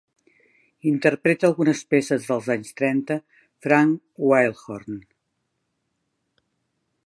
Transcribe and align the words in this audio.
Interpreta 0.91 1.45
algunes 1.49 1.83
peces 1.93 2.25
dels 2.31 2.49
anys 2.55 2.73
trenta 2.81 3.19
Frank 3.67 4.25
Wildhorn 4.31 5.01